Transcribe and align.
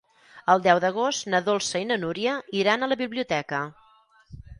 El 0.51 0.61
deu 0.67 0.79
d'agost 0.85 1.27
na 1.33 1.41
Dolça 1.49 1.81
i 1.83 1.85
na 1.89 1.97
Núria 2.05 2.33
iran 2.61 2.87
a 2.87 2.89
la 2.95 2.97
biblioteca. 3.03 3.61